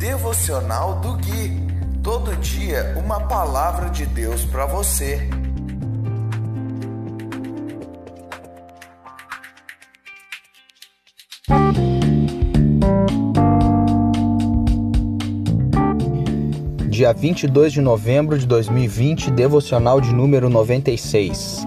[0.00, 1.60] Devocional do Gui.
[2.02, 5.28] Todo dia uma palavra de Deus para você.
[16.88, 21.66] Dia 22 de novembro de 2020, devocional de número 96.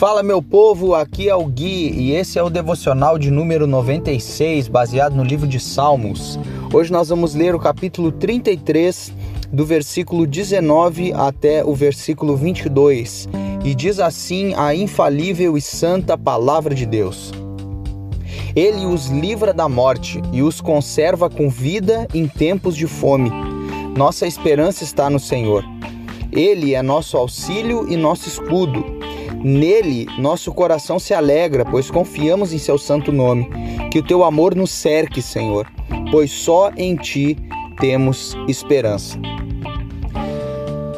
[0.00, 4.66] Fala meu povo, aqui é o Gui e esse é o devocional de número 96,
[4.66, 6.38] baseado no livro de Salmos.
[6.72, 9.12] Hoje nós vamos ler o capítulo 33,
[9.52, 13.28] do versículo 19 até o versículo 22,
[13.62, 17.30] e diz assim a infalível e santa palavra de Deus.
[18.56, 23.30] Ele os livra da morte e os conserva com vida em tempos de fome.
[23.94, 25.62] Nossa esperança está no Senhor.
[26.32, 28.98] Ele é nosso auxílio e nosso escudo.
[29.34, 33.48] Nele nosso coração se alegra, pois confiamos em seu santo nome.
[33.90, 35.66] Que o teu amor nos cerque, Senhor
[36.10, 37.36] pois só em ti
[37.78, 39.18] temos esperança.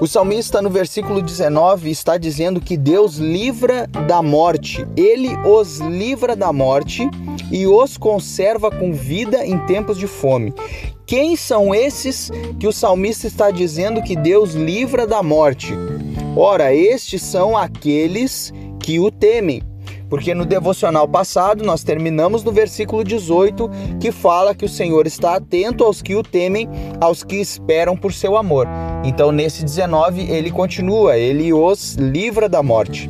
[0.01, 6.35] O salmista, no versículo 19, está dizendo que Deus livra da morte, ele os livra
[6.35, 7.09] da morte
[7.53, 10.53] e os conserva com vida em tempos de fome.
[11.07, 15.73] Quem são esses que o salmista está dizendo que Deus livra da morte?
[16.37, 19.63] Ora, estes são aqueles que o temem
[20.13, 25.37] porque no devocional passado nós terminamos no versículo 18 que fala que o Senhor está
[25.37, 26.69] atento aos que o temem,
[27.01, 28.69] aos que esperam por seu amor.
[29.05, 33.09] Então nesse 19 ele continua, ele os livra da morte.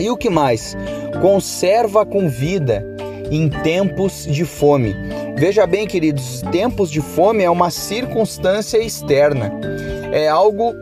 [0.00, 0.76] E o que mais?
[1.22, 2.84] Conserva com vida
[3.30, 4.96] em tempos de fome.
[5.36, 9.52] Veja bem, queridos, tempos de fome é uma circunstância externa.
[10.10, 10.74] É algo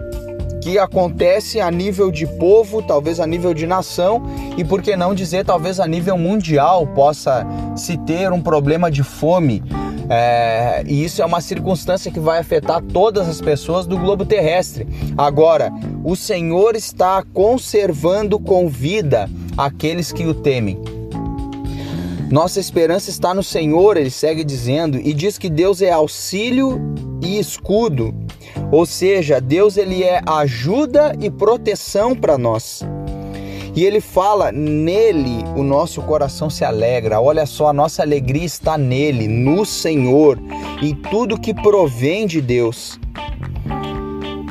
[0.65, 4.23] que acontece a nível de povo, talvez a nível de nação
[4.57, 9.03] e por que não dizer talvez a nível mundial possa se ter um problema de
[9.03, 9.63] fome.
[10.09, 14.89] É, e isso é uma circunstância que vai afetar todas as pessoas do globo terrestre.
[15.19, 15.71] Agora,
[16.03, 20.81] o Senhor está conservando com vida aqueles que o temem.
[22.31, 26.81] Nossa esperança está no Senhor, ele segue dizendo, e diz que Deus é auxílio
[27.23, 28.15] e escudo.
[28.71, 32.83] Ou seja, Deus ele é ajuda e proteção para nós.
[33.75, 37.21] E ele fala: nele o nosso coração se alegra.
[37.21, 40.39] Olha só, a nossa alegria está nele, no Senhor,
[40.83, 42.99] e tudo que provém de Deus.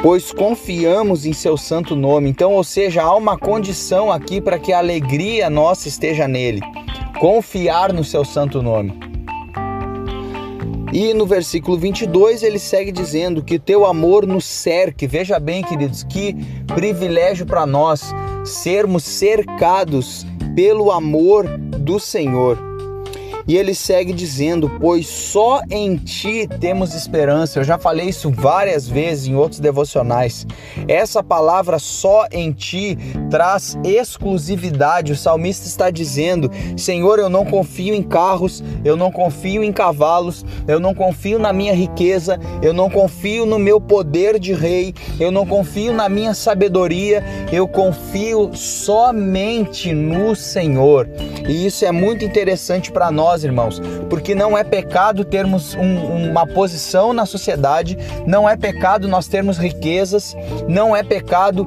[0.02, 2.30] Pois confiamos em seu santo nome.
[2.30, 6.60] Então, ou seja, há uma condição aqui para que a alegria nossa esteja nele.
[7.22, 9.03] Confiar no seu santo nome.
[10.94, 15.08] E no versículo 22 ele segue dizendo que teu amor nos cerque.
[15.08, 16.36] Veja bem, queridos, que
[16.68, 18.14] privilégio para nós
[18.46, 20.24] sermos cercados
[20.56, 22.60] pelo amor do Senhor.
[23.48, 27.60] E ele segue dizendo: Pois só em ti temos esperança.
[27.60, 30.46] Eu já falei isso várias vezes em outros devocionais.
[30.88, 32.98] Essa palavra só em ti
[33.30, 35.12] traz exclusividade.
[35.12, 40.46] O salmista está dizendo: Senhor, eu não confio em carros, eu não confio em cavalos,
[40.68, 45.32] eu não confio na minha riqueza, eu não confio no meu poder de rei, eu
[45.32, 51.08] não confio na minha sabedoria, eu confio somente no Senhor.
[51.48, 56.48] E isso é muito interessante para nós irmãos, porque não é pecado termos um, uma
[56.48, 60.36] posição na sociedade, não é pecado nós termos riquezas,
[60.68, 61.66] não é pecado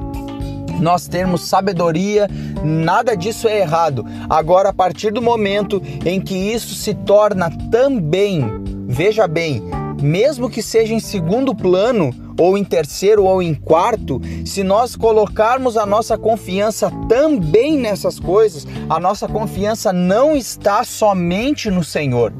[0.79, 2.27] nós termos sabedoria,
[2.63, 4.05] nada disso é errado.
[4.29, 8.45] Agora, a partir do momento em que isso se torna também,
[8.87, 9.63] veja bem,
[10.01, 15.75] mesmo que seja em segundo plano, ou em terceiro ou em quarto, se nós colocarmos
[15.75, 22.31] a nossa confiança também nessas coisas, a nossa confiança não está somente no Senhor.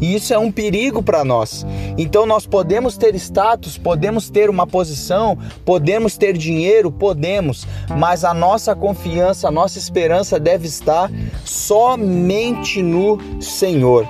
[0.00, 1.66] E isso é um perigo para nós.
[1.98, 8.34] Então nós podemos ter status, podemos ter uma posição, podemos ter dinheiro, podemos, mas a
[8.34, 11.10] nossa confiança, a nossa esperança deve estar
[11.44, 14.06] somente no Senhor.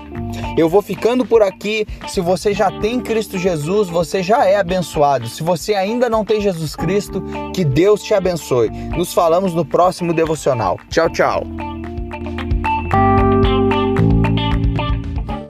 [0.57, 1.87] Eu vou ficando por aqui.
[2.09, 5.29] Se você já tem Cristo Jesus, você já é abençoado.
[5.29, 7.23] Se você ainda não tem Jesus Cristo,
[7.55, 8.71] que Deus te abençoe.
[8.71, 10.79] Nos falamos no próximo devocional.
[10.91, 11.66] Tchau, tchau.